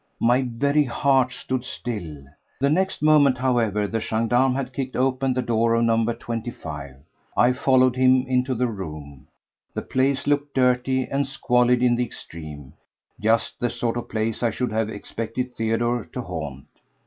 My 0.19 0.41
very 0.49 0.85
heart 0.85 1.31
stood 1.31 1.63
still. 1.63 2.23
The 2.59 2.71
next 2.71 3.03
moment, 3.03 3.37
however, 3.37 3.87
the 3.87 3.99
gendarme 3.99 4.55
had 4.55 4.73
kicked 4.73 4.95
open 4.95 5.35
the 5.35 5.43
door 5.43 5.75
of 5.75 5.83
No. 5.83 6.03
25, 6.05 6.89
and 6.89 7.03
I 7.37 7.53
followed 7.53 7.95
him 7.95 8.25
into 8.27 8.55
the 8.55 8.65
room. 8.65 9.27
The 9.75 9.83
place 9.83 10.25
looked 10.25 10.55
dirty 10.55 11.05
and 11.05 11.27
squalid 11.27 11.83
in 11.83 11.93
the 11.93 12.03
extreme—just 12.03 13.59
the 13.59 13.69
sort 13.69 13.95
of 13.95 14.09
place 14.09 14.41
I 14.41 14.49
should 14.49 14.71
have 14.71 14.89
expected 14.89 15.53
Theodore 15.53 16.05
to 16.13 16.21
haunt. 16.23 16.65